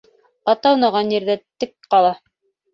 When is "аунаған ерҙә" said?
0.69-1.37